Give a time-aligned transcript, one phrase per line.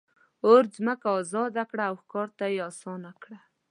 [0.47, 3.37] اور ځمکه آزاده کړه او ښکار ته یې آسانه کړه.